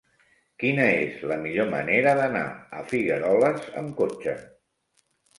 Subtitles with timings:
[0.61, 2.41] Quina és la millor manera d'anar
[2.77, 4.33] a Figueroles amb cotxe?